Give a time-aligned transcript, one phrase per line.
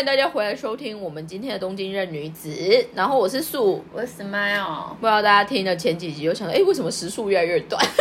[0.00, 2.50] 欢迎大家回来收听我们今天的东京任女子。
[2.94, 7.84] 然后我是素，我是 Smile，不知道大家听了前几集有想到，哎，为什么时速越来越短？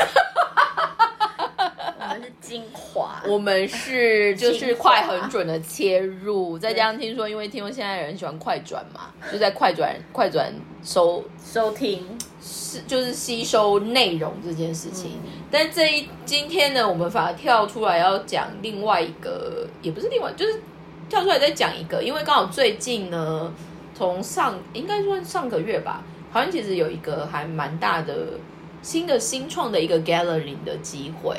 [1.99, 12.17] 我们是精华，我们是就是快很准的切入，再加上听说，因为听说现在人喜欢快转嘛，就在快转快转收收听。
[12.41, 15.19] 是就是吸收内容这件事情。
[15.51, 20.61] 但这一今天呢，我们反而跳出来要讲另外一个，也不是另外，就是
[21.09, 23.51] 跳出来再讲一个，因为刚好最近呢，
[23.95, 28.13] 从上应该算上个月吧，好像其实有一个还蛮大的
[28.81, 31.35] 新的新创的一个 gallery 的机会。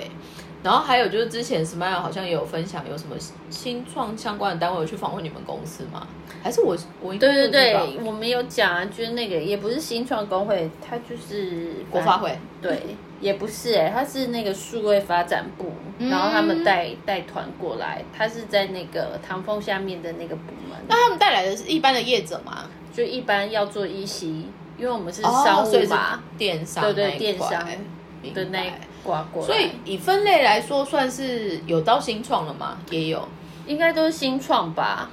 [0.62, 3.16] 然后还有就是之前 Smile 好像也有分享有什么
[3.48, 6.06] 新创相关的单位有去访问你们公司吗？
[6.42, 12.78] 还是我我应该对对对，我们有讲啊，就是那个也不是新创工会，它就是国发会对，
[13.20, 22.64] 也不是哎、他是那个数位发展部，嗯然后他们带带团过来，他是在那个唐风下面的那个部门，那他们带来的是一般的业者吗？
[22.92, 24.48] 就一般要做一席，
[24.78, 27.64] 因为我们是哦商务嘛，电商对对电商
[28.34, 32.78] 的那白挂过来，所以以分类来说，算是有到新创了吗？
[32.90, 33.28] 也有，
[33.66, 35.10] 应该都是新创吧，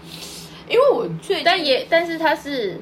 [0.70, 2.80] 因为我最但也但是它是。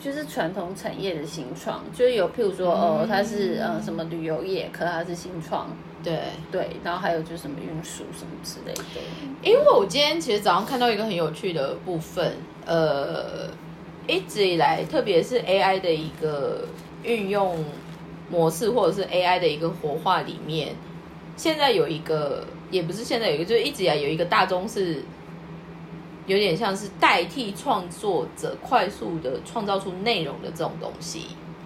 [0.00, 5.68] 就是传统产业的新创，就是有譬如说，哦，它是呃什么旅游业，可它是新创，
[6.04, 6.20] 对，
[6.52, 8.82] 对，然后还有就是什么运输什么之类的。
[9.42, 13.50] 因为我今天其实早上看到一个很有趣的部分，呃，
[14.06, 16.60] 一直以来，特别是 AI 的一个
[17.02, 17.64] 运用
[18.30, 20.76] 模式，或者是 AI 的一个活化里面，
[21.36, 25.02] 现在有一个，也不是现在有一个，就是一直以来有一个大宗是。
[26.28, 31.22] 有点像是代替创作者快速的创造出内容的这种东西，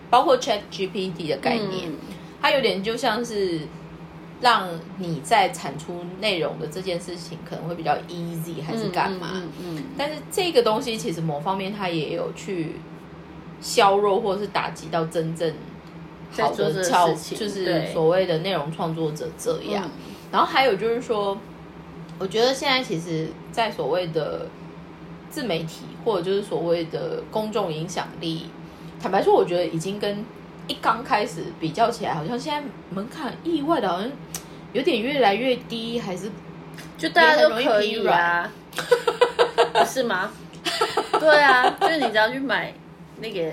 [0.09, 1.97] 包括 Chat GPT 的概念，嗯
[2.41, 3.61] 它有点就像是
[4.41, 4.69] 让
[4.99, 9.29] 你在产出内容的这件事情可能会比较 easy 还是干嘛？
[9.35, 12.77] 嗯嗯嗯但是这个东西其实某方面它也有去
[13.61, 15.53] 削弱或者是打击到真正
[16.33, 19.85] 好的创，事情就是所谓的内容创作者这样。
[19.85, 19.91] 嗯
[20.33, 21.37] 然后还有就是说，
[22.23, 24.47] 我觉得现在其实，在所谓的
[25.29, 28.47] 自媒体或者就是所谓的公众影响力，
[29.03, 30.25] 坦白说，我觉得已经跟
[30.69, 34.09] 一刚开始比较起来，好像现在门槛意外的好像
[34.73, 36.31] 有点越来越低，还是
[36.97, 38.49] 就大家都可以啊，
[39.73, 40.31] 不是吗？
[41.19, 42.73] 对啊，就是你只要去买
[43.19, 43.51] 那个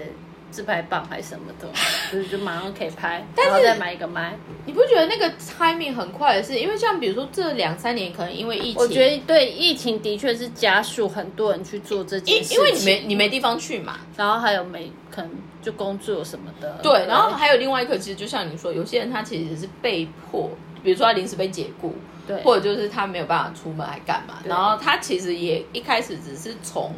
[0.52, 1.68] 自拍棒还是什么的，
[2.12, 4.38] 就是就马上可以拍，然后再买一个麦。
[4.66, 6.60] 你不觉得那个 timing 很快的是？
[6.60, 20.50] 因为像比如说这两三年，可能因为疫情，我觉得对疫情的确是加速很多人去做这件事情，因因为你没你没地方去嘛，然后还有没可能就工作什么的，对，然后还有另外一个，其实就像你说，有些人他其实是被迫，
[20.84, 21.94] 比如说他临时被解雇，
[22.28, 26.94] 对或者就是他没有办法出门来干嘛，然后他其实也一开始只是从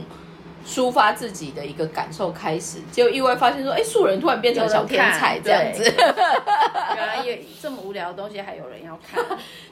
[0.66, 5.84] 抒发自己的一个感受开始，结果意外发现说，哎，素人突然变成小天才这样子。
[6.96, 9.24] 原来也这么无聊的东西还有人要看，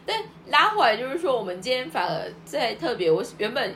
[0.06, 3.76] 但拉回来就是说，我们今天反而在特别，我原本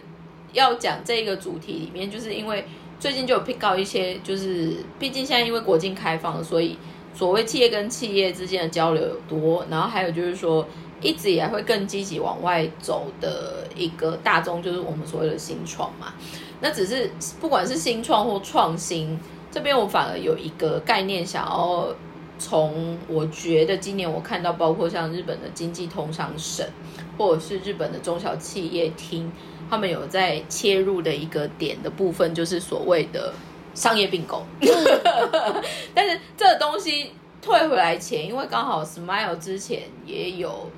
[0.52, 2.66] 要讲这个主题里面，就是因为
[3.00, 6.78] 最近就有 pick 到一些，就是毕竟现在因为国境开放了，所以
[7.14, 10.68] 所谓企业跟企业之间的交流有多，然后还有就是说。
[11.04, 16.14] 一直以来会更积极往外走的一个大众，就是我们所谓的新创嘛。
[16.62, 19.20] 那只是不管是新创或创新，
[19.52, 21.94] 这边我反而有一个概念想要
[22.40, 26.66] 从我觉得今年我看到，包括像日本的经济通商省，
[27.18, 29.32] 或者是日本的中小企业厅，
[29.70, 33.34] 他们有在切入的一个点的部分，就是所谓的
[33.76, 34.44] 商业并购。
[35.94, 40.70] 但是这个东西退回来前，因为刚好 Smile 之前也有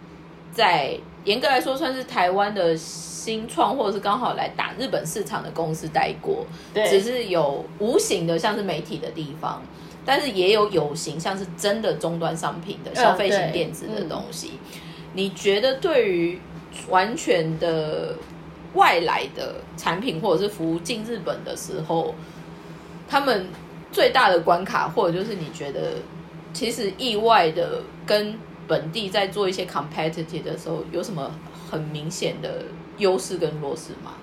[0.56, 6.88] 在严格来说算是台湾的新创，或者是刚好来打日本市场的公司待过，对。
[6.88, 9.62] 只是有无形的像是媒体的地方，
[10.06, 14.52] 但是也有有形像是真的终端商品的消费型对电子的东西。
[15.14, 16.40] 你觉得对于
[16.88, 18.16] 完全的
[18.76, 22.16] 外来的产品或者是服务进日本的时候，
[23.10, 23.48] 他们
[23.92, 25.94] 最大的关卡，或者就是你觉得
[26.54, 31.32] 其实意外的跟本地在做一些 competitive 的时候，有什么
[31.70, 32.66] 很明显的
[32.98, 34.14] 优势跟弱势吗？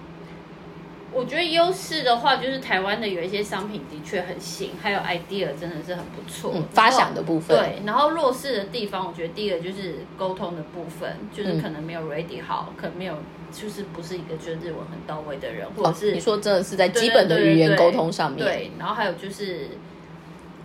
[1.14, 6.52] 我觉得优势的话，就是台湾的有一些商品的确很新，还有 idea 真的是很不错。
[6.54, 13.14] 嗯，发想的部分，对，然后弱势的地方，我觉得第一个就是沟通的部分，就是嗯可能没有 ready 好，可能没有，
[13.52, 19.68] 就是不是一个觉得日文很到位的人，或者哦，是、你说真的是在基本的语言沟通上面，对，然后还有就是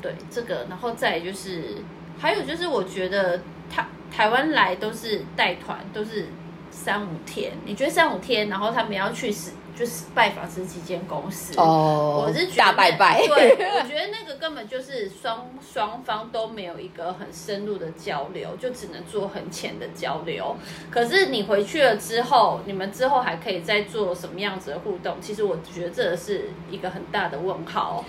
[0.02, 1.76] 对这个，然后再就是
[2.18, 6.28] 还有就是我觉得台台湾来都是带团，都是
[6.72, 20.56] 三五天，你觉得三五天，然后他们要去十就是拜访十几间公司，哦，我是觉得大拜拜，对，我觉得那个根本就是双双方都没有一个很深入的交流，就只能做很浅的交流。
[20.90, 25.18] 可是你回去了之后，你们之后还可以再做什么样子的互动？
[25.22, 28.04] 其实我觉得这是一个很大的问号。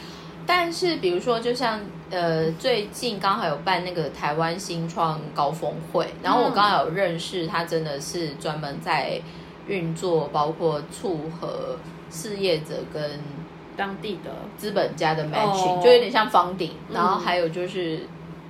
[0.50, 1.78] 但是比如说，就像
[2.10, 9.20] 呃，最近刚好有办那个台湾新创高峰会，然后我刚好有认识他，真的是专门在
[9.66, 11.76] 运作，包括促和
[12.10, 13.20] 事业者跟
[13.76, 16.70] 当地的资本家的 matching，、哦就有点像方顶。
[16.88, 18.00] 嗯然后还有就是，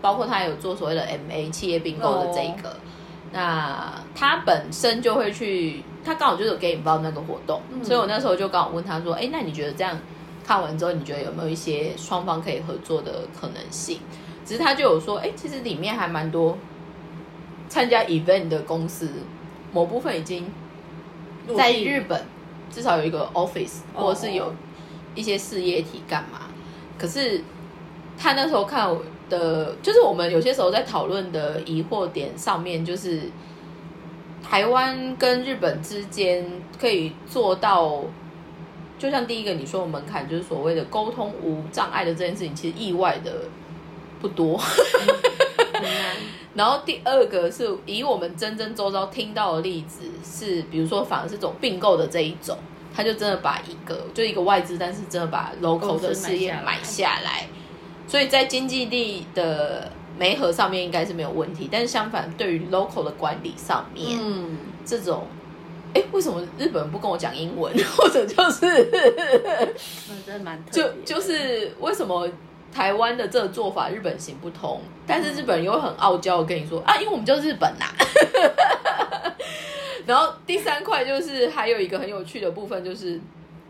[0.01, 2.77] 包括他有做所谓的 MA 企业并购的这个。
[3.33, 9.99] 那他本身就会去，他刚好就是有给你报那个活动，嗯所以我那时候就刚好问他说：“哎，那你觉得这样
[10.49, 14.01] 看完之后，你觉得有没有一些双方可以合作的可能性？”
[14.47, 16.57] 只是他就有说：“哎，其实里面还蛮多
[17.69, 19.11] 参加 event 的公司，
[19.75, 20.51] 某部分已经
[21.55, 22.25] 在日本
[22.71, 24.51] 至少有一个 office，哦或者是有
[25.15, 26.49] 一些事业体干嘛。
[26.97, 27.43] 可是
[28.17, 33.31] 他那时候看我的，就是我们有些时候在讨论的疑惑点上面，就是
[34.43, 36.47] 台湾跟日本之间
[36.81, 38.03] 可以做到，
[38.99, 43.33] 就像第一个你说的门槛，就是所谓的沟通无障碍的这件事情，其实意外的
[44.21, 44.61] 不多。
[46.55, 52.59] 然后第二个是以我们真真周遭听到的例子是，比如说反而是这种并购的这一种，
[52.93, 57.47] 他就真的把一个就一个外资，但是真的把 local 的事业买下来，
[58.09, 65.29] 所以在经济力的媒合上面应该是没有问题，但是相反对于 local 的管理上面，嗯，这种。
[65.95, 67.73] 哎，为什么日本人不跟我讲英文？
[67.97, 68.67] 或者就是
[70.09, 72.29] 那真的蛮特就就是为什么
[72.73, 77.87] 台湾的这个做法日本行不通，但是日本人又很傲娇的跟你说啊，因为我们就日本呐、
[80.07, 83.21] 然后第三块就是还有一个很有趣的部分，就是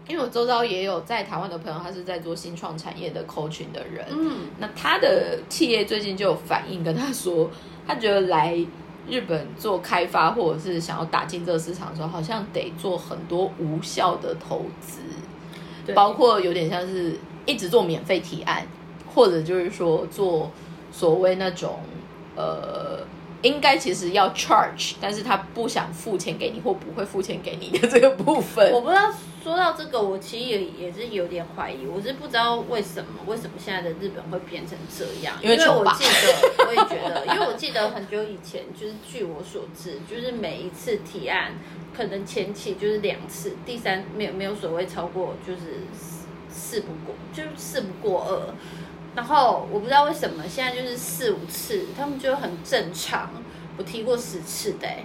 [0.09, 7.49] 因为我周遭也有在台湾的朋友，他是在做新创产业的 coaching 的人，嗯，那他的企业最近就有反映跟他说，
[7.87, 8.59] 他觉得来
[9.08, 15.00] 日本做开发或者是想要打进这个市场的时候，好像得做很多无效的投资，
[15.94, 18.66] 包括有点像是一直做免费提案，
[19.14, 20.50] 或者就是说做
[20.93, 21.81] 所谓那种
[22.37, 22.99] 呃。
[23.43, 29.12] 应该其实要 charge，但是他不想付钱给你或不会付钱给你 的这个部分，我不知道
[29.43, 41.52] 说到这个，我其实也也是有点怀疑，我是不知道为什么为什么现在的日本会变成这样，因为我记得，我也觉得， 因为我记得很久以前，就是据我所知，就是每一次提案，
[41.96, 48.55] 可能前期就是两次，第三没有没有所谓超过就是四四不过，就是四不过二。
[49.14, 53.31] 然后我不知道为什么现在就是四五次，他们就很正常。
[53.76, 55.05] 我提过十次的、欸，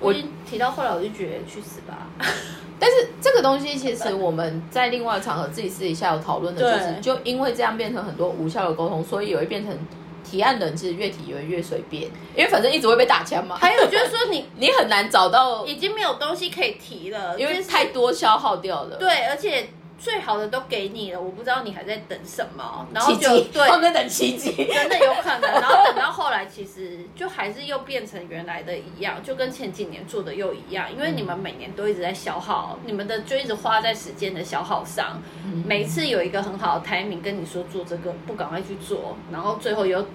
[0.00, 2.08] 我已经提到后来我就觉得去死吧。
[2.78, 9.74] 但是这个东西其实我们在另外场合自己私底下有讨论的，就是就因为这样变成很多无效的沟通，所以也会变成
[10.22, 12.02] 提案的人其实越提也会越随便，
[12.36, 13.56] 因为反正一直会被打枪嘛。
[13.56, 18.96] 还有就是说你 你很难找到，已经没有东西可以提了，因为太多消耗掉了。
[18.96, 19.66] 对，而且
[19.98, 24.52] 最好的都给你了，我不知道你还在等什么，然后，就对，他们在等奇迹。
[24.72, 35.22] 真的有可能，然后等到后来，其实就还是又变成原来的一样，就跟前几年做的又一样，因为你们每年都一直在消耗，你们的就一直花在时间的消耗上，
[35.64, 40.06] 每一次有一个很好的 timing 跟你说做这个，不赶快去做，然后最后又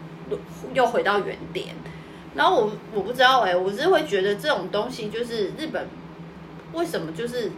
[0.74, 1.76] 又回到原点。
[2.34, 5.86] 然后我我不知道哎、我是会觉得这种东西就是日本
[6.72, 7.52] 为什么就是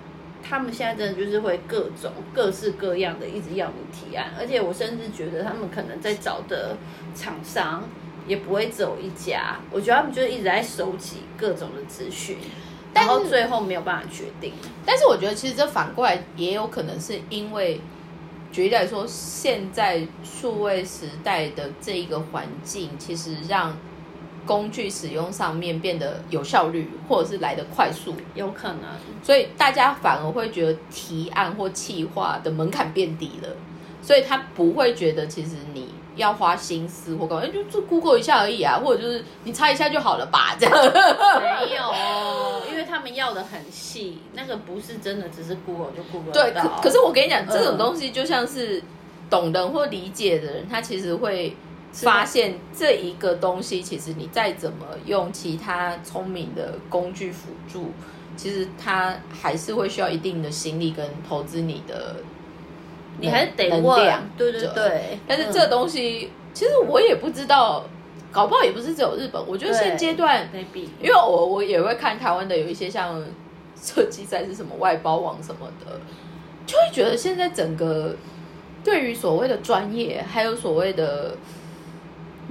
[0.43, 6.75] 他们现在真的就是会各种各式各样的一直要你提案，而且我甚至觉得他们可能在找的
[7.15, 7.83] 厂商
[8.27, 12.37] 也不会只有一家，我觉得他们就是一直在收集各种的资讯，
[12.93, 14.53] 然后最后没有办法决定。
[14.85, 17.79] 但是我觉得其实这反过来也有可能是因为，
[18.51, 23.75] 举例来说，现在数位时代的这一个环境，其实让
[24.45, 28.81] 工具使用上面变得有效率，或者是来得快速，有可能，
[29.23, 33.49] 所以大家反而会觉得提案或企划的门槛变低了，
[34.01, 40.75] 所以他不会觉得其实你要花心思或干嘛，哎就就 Google 一下而已啊，或者就是你猜一下就好了吧，这样。
[40.75, 41.81] 没有，
[42.69, 47.47] 因为他们要的很细，那个不是真的只是 Google 就 Google 对，可可是我跟你讲，嗯。
[47.49, 48.83] 这种东西就像是
[49.29, 51.55] 懂人或理解的人，他其实会
[51.93, 57.91] 发现这一个东西，其实你再怎么用其他聪明的工具辅助，
[58.35, 62.15] 其实它还是会需要一定的心力跟投资你的
[63.19, 65.19] 你还是得能问量，对对对。
[65.27, 67.85] 但是嗯这东西，其实我也不知道
[68.31, 69.39] 搞不好也不是只有日本。
[69.47, 73.23] 我觉得对现阶段，maybe，因为我我也会看台湾的有一些像
[73.79, 75.99] 设计赛是什么外包网什么的，
[76.65, 78.15] 就会觉得现在整个
[78.83, 81.35] 对于所谓的专业，还有所谓的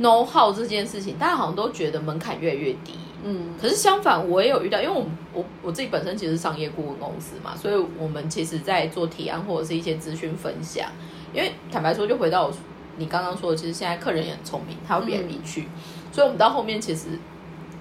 [0.00, 2.94] know how 这件事情，大家好像都觉得门槛越来越低。
[3.24, 10.88] 嗯可是相反，我也有遇到，因为我我我自己本身其实是商业顾问公司嘛，所以我们其实在做提案或者是一些资讯分享。
[11.32, 12.52] 因为坦白说，就回到我
[12.96, 15.68] 你刚刚说的，其实现在客人也很聪明，他会比来比去，
[16.10, 17.10] 所以我们到后面其实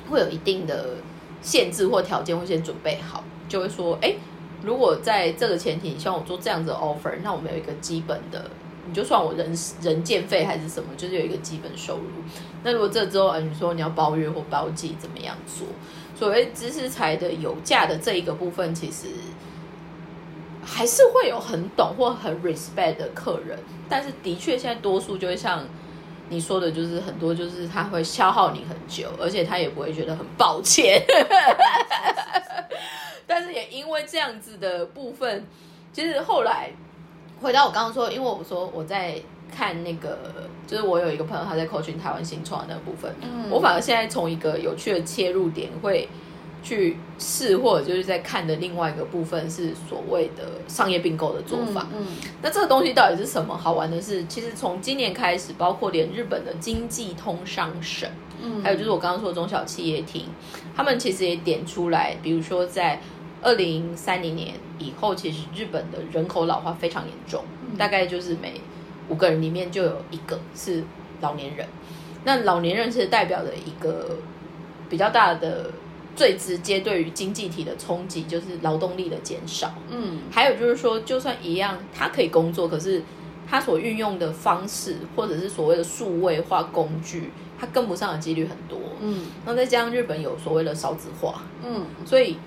[0.10, 0.98] 会有一定的
[1.42, 4.14] 限制或条件，会先准备好，就会说，哎，
[4.62, 8.46] 如果在这个前提，你希望我做这样子的 offer，那我们有一个基本的。
[8.88, 12.04] 你就算我人人件费还是什么，就是有一个基本收入。
[12.64, 15.68] 那如果这之后，呃，你说你要包月或包季，怎么样做？
[16.16, 19.08] 所谓知识财的有价的这一个部分，其实
[20.64, 23.58] 还是会有很懂或很 respect 的客人，
[23.90, 25.66] 但是的确现在多数就会像
[26.30, 31.02] 你说的，就是很多就是他会消耗你很久，而且他也不会觉得很抱歉。
[33.26, 35.46] 但是也因为这样子的部分，
[35.92, 36.70] 其实后来
[37.42, 39.16] 回到我刚刚说，因为我说我在
[39.52, 40.18] 看那个，
[40.68, 46.08] 就是我有一个朋友他在 coaching 台湾新创的那个部分，嗯我反而现在从一个有趣的切入点会
[46.64, 51.88] 去试，或者就是在看的另外一个部分是所谓的商业并购的做法。
[51.98, 52.06] 嗯
[52.42, 53.58] 那这个东西到底是什么？
[53.58, 58.08] 好玩的是，其实从今年开始，包括连日本的经济通商省，
[58.42, 60.28] 嗯还有就是我刚刚说的中小企业厅，
[60.76, 63.02] 他们其实也点出来，比如说在
[63.42, 67.44] 二零三零年以后，其实日本的人口老化非常严重，
[67.78, 68.62] 大概就是每
[69.10, 70.84] 五个人里面就有一个是
[71.22, 71.66] 老年人。
[72.24, 74.18] 那老年人其实代表的一个
[74.90, 75.72] 比较大的、
[76.16, 79.74] 最直接对于经济体的冲击，就是劳动力的减少。
[79.90, 83.02] 嗯还有就是说，就算一样，他可以工作，可是
[83.50, 88.78] 他所运用的方式，或者是所谓的数位化工具，他跟不上的几率很多。
[89.02, 92.38] 嗯那再加上日本有所谓的少子化，嗯所以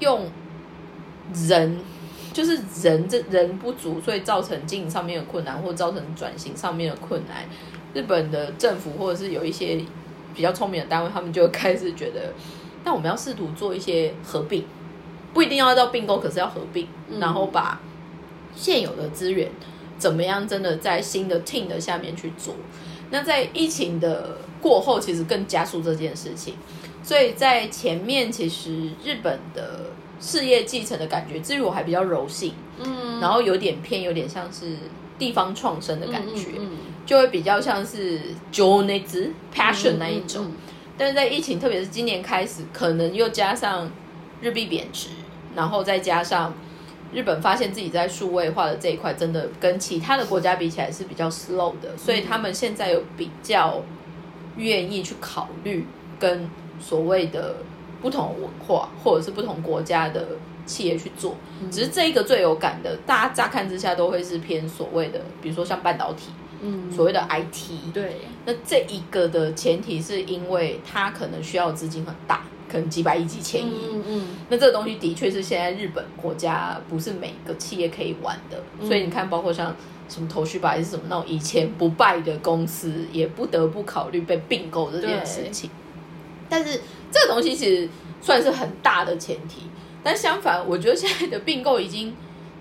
[0.00, 0.26] 用
[1.48, 1.78] 人
[2.32, 7.44] 就是人这人不足，所以造成经营上面的困难，或造成转型上面的困难。
[7.94, 9.80] 日本的政府或者是有一些
[10.34, 12.34] 比较聪明的单位，他们就开始觉得，
[12.84, 14.64] 那我们要试图做一些合并，
[15.32, 16.86] 不一定要到并购，可是要合并，
[17.18, 17.80] 然后把
[18.54, 19.50] 现有的资源
[19.96, 22.54] 怎么样真的在新的 team 的下面去做。
[23.10, 26.54] 那在疫情的过后，其实更加速这件事情。
[27.06, 33.20] 所以在前面，其实日本的事业继承的感觉，至于我还比较柔性，嗯。
[33.20, 34.76] 然后有点偏，有点像是
[35.16, 36.70] 地方创生的感觉，嗯
[37.06, 38.20] 就会比较像是
[38.50, 40.46] 只 passion 那一种。
[40.46, 40.52] 嗯。
[40.98, 43.88] 但是在疫情，特别是今年开始，可能又加上
[44.40, 45.10] 日币贬值，
[45.54, 46.52] 然后再加上
[47.12, 53.80] 日本发现自己在数位化的这一块，真的跟其他的国家比起来是比较 slow 的，所以他们现在有比较
[54.56, 55.86] 愿意去考虑
[56.18, 57.56] 跟所谓的
[58.00, 60.26] 不同文化或者是不同国家的
[60.64, 61.34] 企业去做。
[61.70, 66.30] 只是这一个最有感的，大家乍看之下都会是偏所谓的，比如说像半导体，
[66.60, 73.80] 嗯所谓的 IT，对那这一个的前提是因为它可能需要资金很大，可能几百亿、几千亿。
[73.90, 79.74] 嗯嗯那这个东西的确是现在日本国家不是每个企业可以玩的，嗯所以你看，包括像
[80.08, 85.70] 什么头绪吧，还是什么那种以前不败的公司，也不得不考虑被并购这件事情。
[86.48, 87.88] 但是这个东西其实
[88.20, 89.62] 算是很大的前提，
[90.02, 92.14] 但相反，我觉得现在的并购已经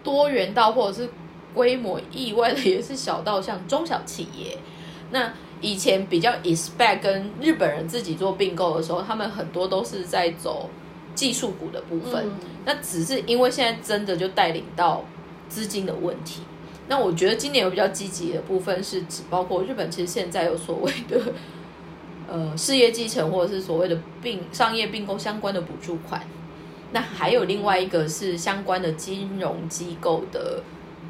[0.03, 1.09] 多元到，或者是
[1.53, 4.57] 规模意外的也是小到像中小企业。
[5.11, 10.69] 那以前比较 expect 跟日本人自己做并购的时候，他们很多都是在走
[11.13, 12.25] 技术股的部分。
[12.25, 12.31] 嗯
[12.67, 15.05] 那只是因为现在真的就带领到
[15.47, 16.41] 资金的问题。
[16.87, 21.21] 那我觉得今年有比较积极的部分是指包括日本，其实现在有所谓的
[22.27, 26.21] 呃事业继承或者是所谓的并商业并购相关的补助款。
[26.91, 30.61] 那还有另外一个是相关的金融机构的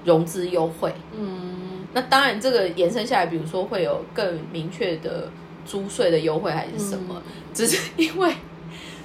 [0.04, 0.94] 融资优惠。
[1.16, 5.30] 嗯那当然，这个延伸下来，比如说会有更明确的
[5.66, 7.22] 租税的优惠还是什么，
[7.54, 8.34] 只是因为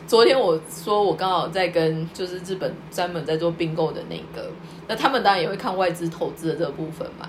[0.08, 4.50] 昨天我说我刚好在跟就是日本专门在做并购的那个，
[4.88, 7.28] 那他们当然也会看外资投资的这个部分嘛。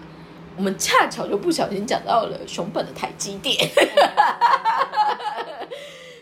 [0.57, 3.55] 我们恰巧就不小心讲到了熊本的台积电，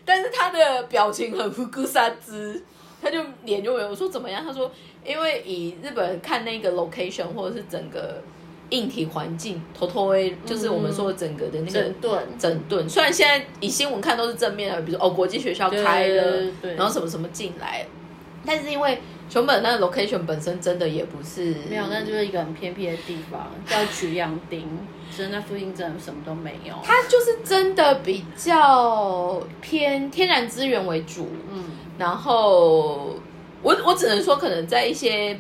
[0.10, 2.63] 但是他的表情很福古萨兹，
[3.00, 3.89] 他就脸就没有。
[3.89, 4.44] 我说怎么样？
[4.44, 4.72] 他说
[5.06, 8.20] 因为以日本人看那个 location 或者是整个
[8.72, 12.24] 硬体环境，头头 A 就是我们说的整个的那个整顿。
[12.39, 12.89] 整顿。
[12.89, 17.86] 虽然现在以新闻看都是正面的，比如说哦国际学校开了，然后什么什么进来，
[18.44, 18.98] 但是因为
[19.30, 24.63] 熊本那个 location 本身真的也不是没有，那就是一个很偏僻的地方，叫曲阳町，
[25.10, 26.74] 其实那附近真的什么都没有。
[26.84, 31.63] 它就是真的比较偏天然资源为主，嗯，
[31.98, 33.16] 然后
[33.62, 35.39] 我我只能说，可能在一些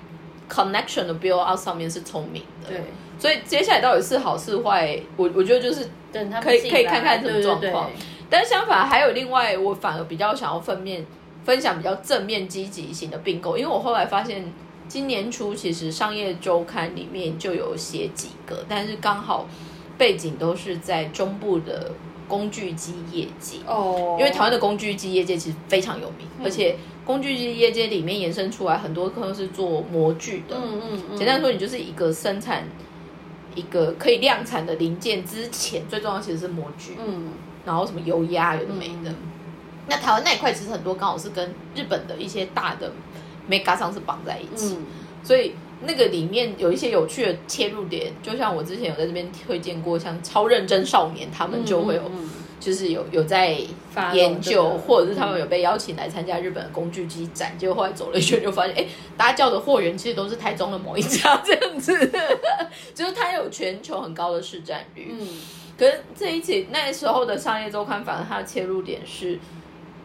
[0.49, 2.81] connection 的 build out 上面是聪明的，对，
[3.17, 8.05] 所以接下来到底是好是坏，我我觉得就是等他可以可以看看什么状况对。
[8.31, 11.03] 但相反，还有另外，我反而比较想要分面
[11.43, 14.53] 分享比较正面积极型的并购，因为我后来发现，
[14.89, 19.47] 今年初其实商业周刊里面就有写几个，但是刚好
[19.97, 21.91] 背景都是在中部的
[22.27, 32.63] 工具机业界，哦，因为台湾的工具机业界其实非常有名，而且工具机业界里面延伸出来很多都是做模具的，嗯嗯嗯，简单说，你就是一个生产
[33.55, 36.95] 一个可以量产的零件之前，最重要其实是模具。
[36.97, 37.33] 嗯。
[37.65, 39.09] 然后什么油压有的没的。
[39.11, 39.15] 嗯。
[39.87, 42.91] 那台湾那一块其实很多刚好是跟日本的一些大的
[43.49, 44.85] mega 商是绑在一起，嗯。
[45.23, 52.29] 所以那个里面有一些有趣的切入点，就像我之前有在这边推荐过，像超认真少年他们就会有，嗯嗯
[52.59, 53.57] 就是有有在
[54.13, 58.85] 研究，这个或者是他们有被邀请来参加日本的工具机展，结果后来走了一圈就发现， 哎，
[59.17, 61.93] 大家叫的货源其实都是台中的某一家这样子，
[62.95, 65.15] 就是它有全球很高的市占率。
[65.19, 65.27] 嗯。
[65.77, 69.39] 可是这一期那时候的商业周刊，反而它的切入点是，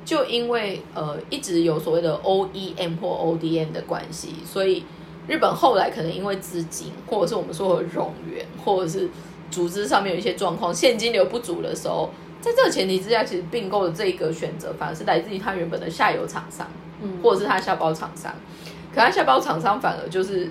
[0.04, 4.84] 就因为呃一直有所谓的 OEM 或 ODM 的关系，所以
[5.26, 9.08] 日本后来可能因为资金，或者是我们说的冗员，或者是
[9.50, 16.66] 组织上面有一些状况，现金流不足的时候，在这个前提之下，其实并购的这个选择反而是来自于他原本的下游厂商，
[17.00, 18.34] 嗯或者是他下包厂商。
[18.94, 20.48] 可他下包厂商反而就是，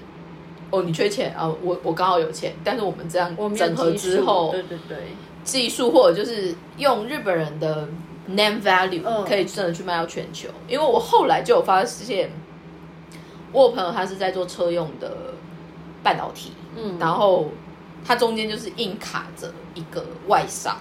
[0.69, 4.97] 哦，你缺钱啊，我我刚好有钱，但是我们这样整合之后，对对对，
[5.43, 7.87] 技术或者就是用日本人的
[8.27, 10.49] name value 嗯可以真的去卖到全球。
[10.67, 12.29] 因为我后来就有发现，
[13.51, 15.33] 我有朋友他是在做车用的
[16.01, 17.49] 半导体，嗯，然后
[18.05, 20.77] 他中间就是硬卡着一个外商，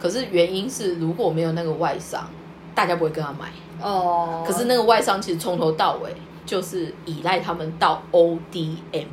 [0.00, 2.28] 可是原因是如果没有那个外商，
[2.74, 3.50] 大家不会跟他买。
[3.80, 6.14] 哦，可是那个外商其实从头到尾
[6.46, 9.06] 就是依赖他们到 ODM，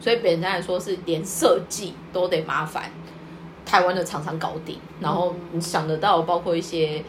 [0.00, 2.90] 所以简单来说是连设计都得麻烦
[3.66, 7.04] 台湾的厂商搞定，然后你想得到包括一些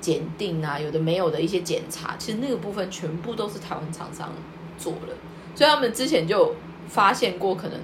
[0.00, 4.30] 检定啊，有的没有的一些检查，其实那个部分全部都是台湾厂商
[4.78, 5.14] 做了，
[5.56, 6.54] 所以他们之前就有
[6.86, 7.80] 发现过可能。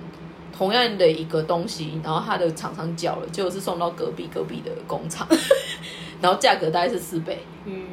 [0.51, 5.25] 同样的一个东西，然后它的厂商叫了，结果是送到隔壁隔壁的工厂，
[6.21, 7.85] 然后价格大概是四倍，嗯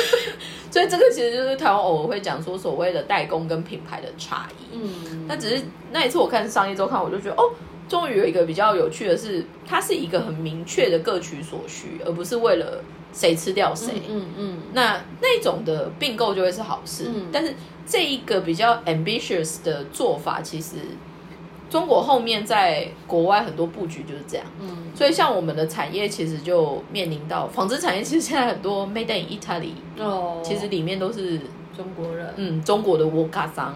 [0.70, 4.76] 所以这个其实就是台湾偶尔会讲说所谓的代工跟品牌的差异。
[4.76, 7.50] 嗯，那只是那一次我看商业周刊，我就觉得哦，
[7.88, 14.02] 终于有一个比较有趣的是，它是一个很明确的各取所需，而不是为了谁吃掉谁。
[14.08, 17.26] 嗯嗯那那种的并购就会是好事，嗯。
[17.30, 17.54] 但是
[17.86, 20.76] 这一个比较 ambitious 的做法，其实
[21.68, 24.46] 中国后面在国外很多布局就是这样。
[24.60, 24.90] 嗯。
[24.94, 31.38] 所以像我们的产业其实就面临到 纺织产业，其实现在很多 made in Italy，嗯，哦，其实里面都是
[31.76, 33.74] 中国人，嗯中国的沃卡桑，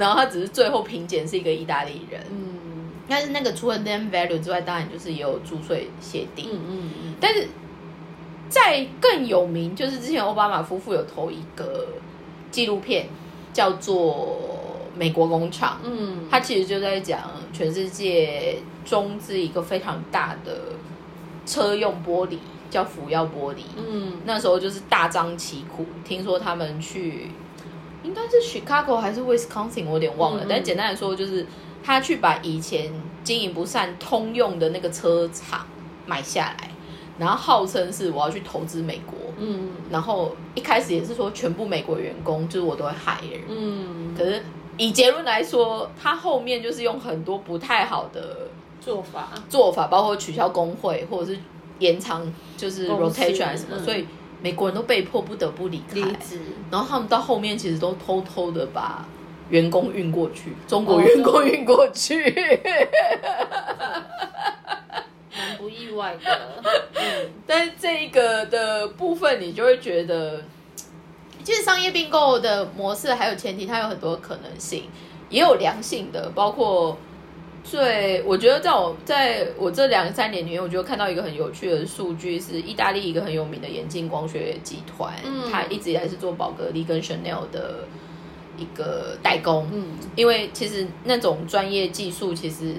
[0.00, 2.46] 然后他只是最后评检是一个意大利人，嗯。
[3.06, 7.48] 但是那个除了 name value 之外，当然就是也有注税协定，嗯嗯嗯，但是
[8.48, 11.86] 在更有名，就是之前奥巴马夫妇有投一个
[12.50, 13.08] 纪录片，
[13.52, 14.38] 叫做
[14.98, 17.20] 《美国工厂》，嗯，他其实就在讲
[17.52, 20.56] 全世界中资一个非常大的
[21.44, 22.38] 车用玻璃，
[22.70, 23.62] 叫福耀玻璃。
[23.76, 24.12] 嗯。
[24.24, 27.28] 那时候就是大张旗鼓，听说他们去，
[28.02, 30.44] 应该是 Chicago 还是 Wisconsin，我有点忘了。
[30.44, 30.46] 嗯。
[30.46, 31.46] 嗯但简单来说，就是
[31.82, 35.66] 他去把以前经营不善通用的那个车厂
[36.06, 36.70] 买下来，
[37.18, 39.16] 然后号称是我要去投资美国。
[39.38, 39.70] 嗯。
[39.90, 44.42] 然后一开始也是说全部美国员工就是我都会 hire，嗯，可是
[44.76, 48.48] 以结论来说，他后面就是用很多不太好的
[48.80, 51.38] 做法，做法，包括取消工会或者是
[51.80, 53.84] 延长就是 rotation 还是什么，嗯。
[53.84, 54.06] 所以
[54.42, 56.00] 美国人都被迫不得不离开。
[56.70, 59.06] 然后他们到后面其实都偷偷的把
[59.50, 62.32] 员工运过去，中国哦员工运过去。
[65.32, 66.62] 蛮不意外的，
[66.94, 70.42] 嗯 但是这一个的部分，你就会觉得，
[71.42, 74.84] 其实商业并购的模式还有前提，它有很多可能性，
[75.28, 76.98] 也有良性的，包括
[77.62, 85.50] 最我觉得在我在我这两三年里面，我就看到一个很有趣的数据，是意大利一个很有名的眼镜光学集团，嗯。
[85.50, 87.86] 它一直以来是做宝格丽跟 Chanel 的
[88.56, 89.86] 一个代工，嗯。
[90.16, 92.74] 因为其实那种专业技术，其实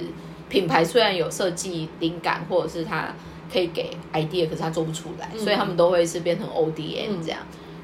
[0.50, 3.14] 品牌虽然有设计灵感，或者是它
[3.54, 5.40] 可以给 idea，可是它做不出来，嗯。
[5.40, 7.40] 所以他们都会是变成 ODM 嗯这样。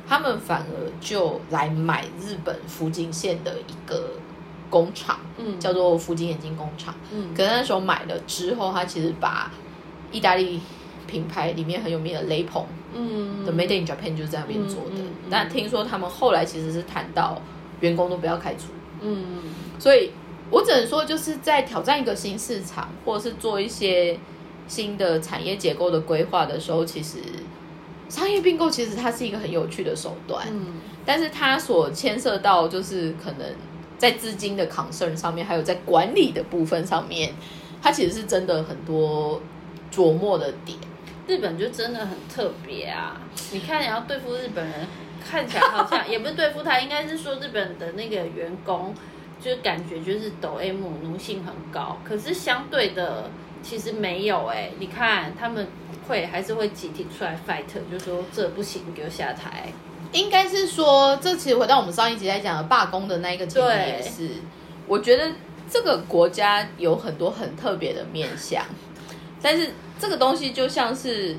[0.10, 4.12] 他们反而就来买日本福井县的一个
[4.69, 5.60] 工厂，嗯。
[5.60, 6.93] 叫做福金眼镜工厂。
[7.13, 7.34] 嗯。
[7.36, 9.51] 可是那时候买了之后，他其实把
[10.12, 10.60] 意大利
[11.06, 13.45] 品牌里面很有名的雷朋嗯。
[13.45, 14.95] 的 Made in Japan 就是在那边做的。
[14.95, 17.41] 那嗯嗯但听说他们后来其实是谈到
[17.80, 18.67] 员工都不要开除，
[19.01, 19.43] 嗯。
[19.80, 20.12] 所以
[20.49, 24.17] 我只能说就是在挑战一个新市场，或者是做一些
[24.67, 27.19] 新的产业结构的规划的时候，其实
[28.10, 30.47] 商业并购其实它是一个很有趣的手段。
[30.49, 30.73] 嗯。
[31.06, 33.47] 但是它所牵涉到就是可能
[33.97, 37.33] 在资金的 concern 上面，还有在管理的部分上面，
[37.81, 39.41] 它其实是真的很多
[39.91, 40.77] 琢磨的点。
[41.27, 43.19] 日本就真的很特别啊！
[43.51, 44.88] 你看，你要对付日本人，
[45.29, 48.93] 看起来好像也不是对付他，应该是说日本的那个员工，
[49.41, 53.29] 就是感觉就是抖 M 奴性很高，可是相对的
[53.62, 55.67] 其实没有哎、你看他们
[56.07, 59.73] 会还是会集体出来 fight，就说这不行，给我下台。
[60.12, 64.30] 应该是说，这其实回到我们上一集在讲的罢工的那一个前提对也是，
[64.88, 65.32] 我觉得
[65.70, 68.63] 这个国家有很多很特别的面相，
[69.41, 71.38] 但是这个东西就像是，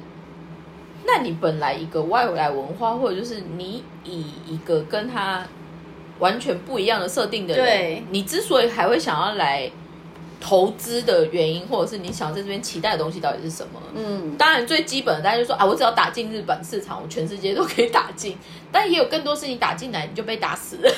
[1.06, 5.46] 那你本来一个外来文化，或者就是你以一个跟他
[6.18, 9.70] 完全不一样的设定的人，你之所以还会想要来
[10.40, 13.80] 投资的原因，或者是你想在这边期待的东西到底是什么？
[13.94, 18.36] 嗯，当然，最基本的大家就说啊，我只要打进日本市场，我全世界都可以打进。
[18.70, 20.90] 但也有更多是你打进来，你就被打死了，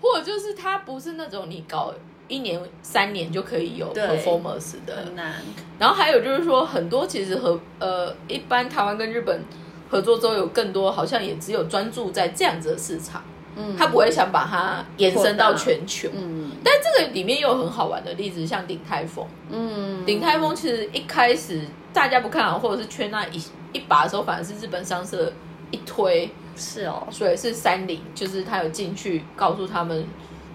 [0.00, 1.92] 或者就是它不是那种你搞
[2.28, 4.96] 一年、三年就可以有 performance 的。
[4.96, 5.34] 很难。
[5.78, 9.42] 然后还有就是说，很多其实和呃一般台湾跟日本
[9.88, 13.22] 合作之后，有更多好像也只有专注在这样子的市场，
[13.58, 16.08] 嗯，他不会想把它延伸到全球。
[16.14, 16.52] 嗯。
[16.64, 19.26] 但这个里面又有很好玩的例子，像鼎泰丰。
[19.50, 23.42] 嗯，鼎泰丰其实一开始大家不看好，或者是圈那一
[23.72, 25.32] 一把的时候，反而是日本商社
[25.70, 30.04] 一推，是哦，所以是三菱，就是他有进去告诉他们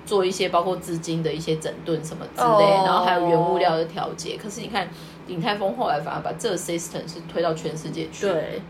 [0.06, 2.84] 做一些包括资金的一些整顿什么之类，哦。
[2.86, 4.38] 然后还有原物料的调节。
[4.42, 4.88] 可是你看
[5.28, 8.62] 鼎泰丰后来反而把这个 system 是推到全世界去，对，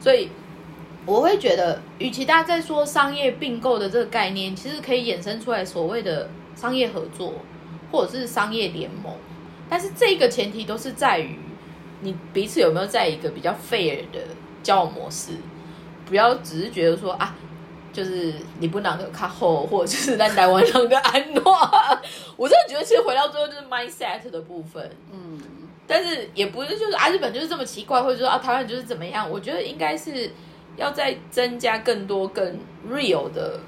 [0.00, 0.28] 所以
[1.06, 7.32] 我会觉得，与其大家在说商业并购的这个概念，其实可以衍生出来所谓的商业合作
[7.90, 9.14] 或者是商业联盟。
[9.70, 11.38] 但是这个前提都是在于
[12.00, 14.20] 你彼此有没有在一个比较 fair 的
[14.62, 15.32] 交往模式，
[16.04, 17.34] 不要只是觉得说啊。
[17.92, 21.42] 就是你不能个卡后，或者是在台湾人的安诺，
[22.36, 25.40] 我真的觉得其实回到最后就是 mindset 的部分，嗯
[25.86, 29.26] 但是也不是就是啊，日本就是这么奇怪，或者说啊，台湾就是怎么样？
[29.30, 30.30] 我觉得应该是
[30.76, 32.58] 要再增加更多更
[32.90, 33.58] real 的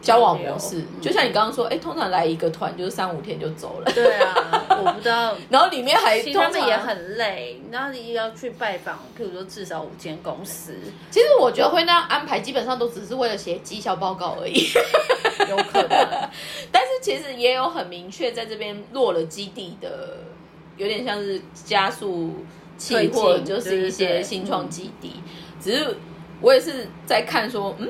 [0.00, 0.78] 交往模式。
[0.78, 4.34] 嗯就像你刚刚说，哎，通常来一个团就是三五天就走了，对啊，
[4.84, 5.34] 我不知道。
[5.50, 10.74] 然后里面还他们也很累，然后你要去拜访，譬如说至少五间公司，
[11.10, 14.66] 其实我觉得会那样安排，基本上都只是为了写绩效报告而已。
[15.48, 15.88] 有可能。
[16.70, 20.18] 但是其实也有很明确在这边落了基地的，
[20.76, 22.44] 有点像是加速
[22.78, 25.14] 器推进或者就是一些新创基地。
[25.60, 25.96] 只是
[26.42, 27.88] 我也是在看说，嗯，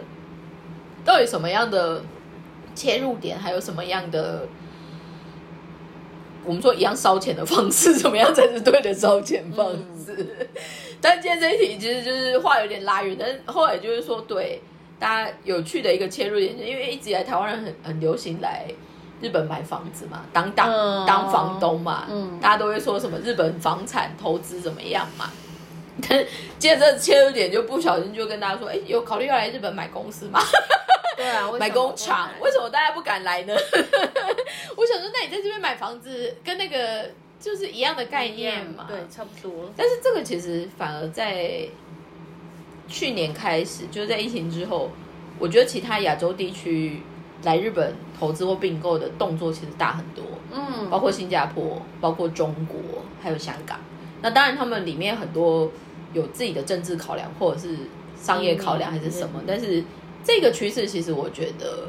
[1.05, 2.03] 到底什么样的
[2.75, 4.47] 切入点，还有什么样的。
[6.45, 10.49] 我们说一样烧钱的方式， 怎么样才是对的烧钱方式？
[11.01, 14.61] 但今天这一题其实就是话有点拉远，但是后来就是说，对
[14.99, 18.67] 大家有趣的一个切入点，因为一直以来台湾人很很流行来
[19.21, 25.31] 日本买房子嘛，当当、嗯当房东嘛，嗯大家都会说什么日本房产投资怎么样嘛。
[26.09, 26.25] 但
[26.59, 30.41] 接着切入点就不小心就跟大家说，哎，有考虑要来日本买公司吗？
[31.17, 33.55] 对啊，买工厂，不为什么大家不敢来呢？
[34.77, 38.87] 我想说，那你在这边买房子，跟那个就是一样的概念嘛？
[38.89, 39.71] 对，差不多。
[39.77, 41.67] 但是这个其实反而在
[42.89, 44.91] 去年开始，就是在疫情之后，
[45.39, 47.03] 我觉得其他亚洲地区
[47.45, 52.79] 来日本投资或并购的动作其实大很多，嗯，包括新加坡、包括中国，
[53.23, 53.79] 还有香港。
[54.23, 55.71] 那当然，他们里面很多
[56.13, 57.77] 有自己的政治考量，或者是
[58.17, 59.41] 商业考量，还是什么。
[59.41, 59.83] 嗯但是
[60.25, 61.89] 这个趋势，其实我觉得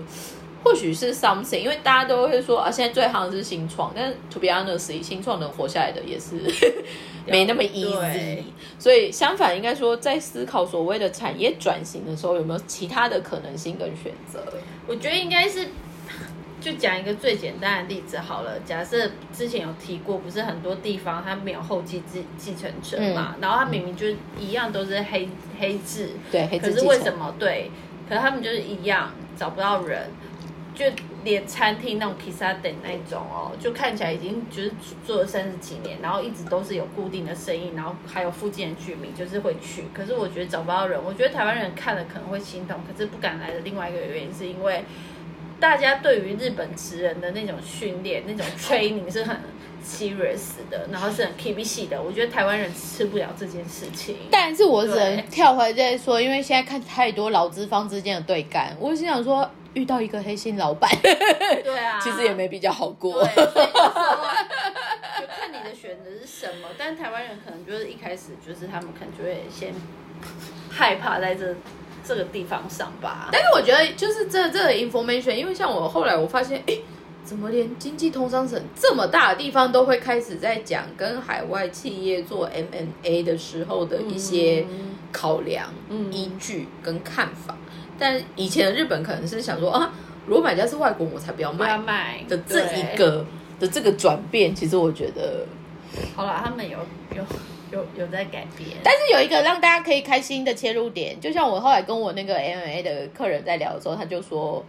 [0.63, 6.41] 或许是 something，因为大家都会说啊，现在最行的是新创，但是 to be honest，新创能活下来的也是
[7.27, 8.39] 没那么 easy。
[8.79, 14.43] 所以相反，应该说在思考所谓的产业转型的时候，有没有其他的可能性跟选择？
[14.87, 15.67] 我觉得应该是，
[16.63, 18.57] 就讲一个最简单的例子好了。
[18.61, 24.07] 假设之前有提过，不是很多地方它没有后继继继承者嘛，然后它明明就
[24.39, 25.27] 一样都是黑
[25.59, 27.69] 黑字，对，黑可是为什么对？
[28.07, 30.09] 可是他们就是一样找不到人，
[30.73, 30.85] 就
[31.25, 34.71] 连餐厅那种披萨店那种哦，就看起来已经就是
[35.05, 39.85] 做了三十几年，然后一直都是有固定的生意，然后还有附近的居民就是会去。
[39.93, 44.83] 可是我觉得找不到人，我觉得台湾人看了可能会心痛，可是不敢来的另外一个原因是因为
[45.63, 49.33] 大家对于日本职人的那种训练、那种 training 是很
[49.81, 52.03] serious 的，然后是很 K B 系的。
[52.03, 54.17] 我觉得台湾人吃不了这件事情。
[54.29, 63.55] 但是我只能跳回来再说，因为现在看太多劳资方之间的对干，我心想说，遇到一个黑心老板，对啊， 其实也没比较好过 就看
[65.49, 66.67] 你的选择是什么。
[66.77, 69.73] 但台湾人可能就是一开始就是他们可能就会先
[70.69, 71.55] 害怕在这
[72.03, 73.29] 这个地方上吧。
[73.31, 76.77] 但是我觉得就是这这个 information，因为像我后来我发现，哎，
[77.23, 87.55] 怎么连经济通商省这么大的地方都会开始在讲跟海外企业做 M&A 的时候的一些嗯考量、嗯依据跟看法。
[87.97, 89.93] 但以前的日本可能是想说啊，
[90.25, 93.25] 如果买家是外国，我才不要买卖的这一对个
[93.59, 95.45] 的这个转变，其实我觉得
[96.15, 96.77] 好了，他们有
[97.15, 97.23] 有
[97.73, 98.69] 有有在改变。
[98.83, 104.63] 但是有一个让大家可以开心的切入点，就像我后来跟我那个 MMA 的客人在聊的时候，他就说，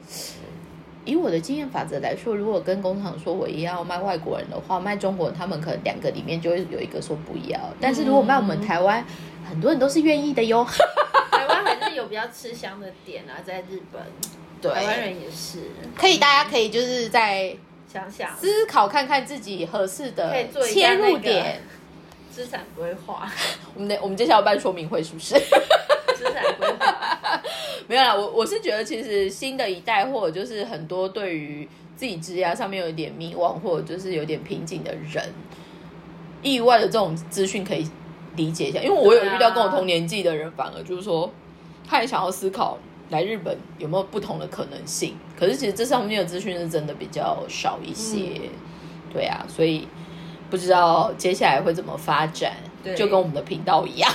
[1.04, 7.60] 以我的经验法则来说，如果跟工厂说我也要卖外国人的话，卖中国人，他们可能两个里面就会有一个说不要。
[7.78, 9.04] 但是如果卖我们台湾，
[9.48, 10.66] 很多人都是愿意的哟。
[11.30, 14.02] 台湾还是有比较吃香的点啊，在日本，
[14.62, 15.58] 对台湾人也是。
[15.94, 17.54] 可以，大家可以就是在
[17.92, 21.60] 想想思考看看自己合适的切入点。
[22.34, 23.30] 资产规划，
[23.74, 25.34] 我们的我们接下来要办说明会是不是？
[26.16, 27.40] 资产规划，
[27.86, 35.32] 没有啦，我我是觉得其实新的一代或者就是很多对于自己职业上面有一点迷惘或者就是有点瓶颈的人，
[36.42, 37.88] 意外的这种资讯可以
[38.36, 41.30] 理解一下，因为我有遇到跟我同年纪的人，反而就是说
[41.86, 42.78] 他也想要思考
[43.10, 48.40] 来日本有没有不同的可能性，可是其实这上面的资讯是真的比较少一些，
[49.12, 49.86] 对啊，所以
[50.54, 52.52] 不知道接下来会怎么发展，
[52.94, 54.08] 就跟我们的频道一样。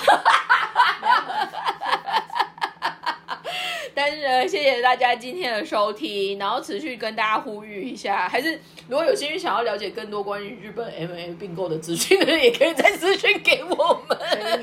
[3.94, 14.18] 但是呢，谢谢大家今天的收听，然后持续跟大家呼吁一下，还是如果有兴趣想要了解更多关于日本 M A 并购的资讯的，也可以再私讯给我们。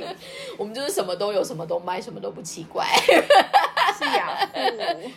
[0.56, 2.86] 我们就是什么都有，什么都卖，什么都不奇怪，
[3.98, 4.58] 是雅虎。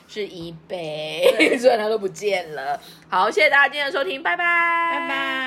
[0.09, 1.23] 是一杯，
[1.57, 2.77] 虽然它都不见了。
[3.07, 4.43] 好，谢谢大家今天的收听，拜拜，
[4.91, 5.39] 拜拜。